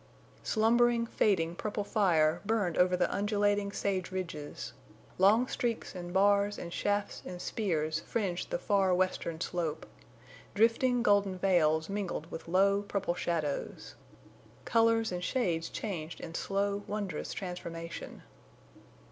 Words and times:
Slumbering, 0.41 1.05
fading 1.05 1.53
purple 1.53 1.83
fire 1.83 2.41
burned 2.43 2.75
over 2.75 2.97
the 2.97 3.13
undulating 3.15 3.71
sage 3.71 4.09
ridges. 4.09 4.73
Long 5.19 5.47
streaks 5.47 5.93
and 5.93 6.11
bars 6.11 6.57
and 6.57 6.73
shafts 6.73 7.21
and 7.23 7.39
spears 7.39 7.99
fringed 7.99 8.49
the 8.49 8.57
far 8.57 8.95
western 8.95 9.39
slope. 9.39 9.85
Drifting, 10.55 11.03
golden 11.03 11.37
veils 11.37 11.87
mingled 11.87 12.31
with 12.31 12.47
low, 12.47 12.81
purple 12.81 13.13
shadows. 13.13 13.93
Colors 14.65 15.11
and 15.11 15.23
shades 15.23 15.69
changed 15.69 16.19
in 16.19 16.33
slow, 16.33 16.81
wondrous 16.87 17.31
transformation. 17.31 18.23